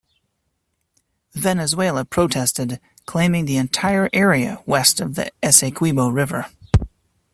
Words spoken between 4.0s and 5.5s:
area west of the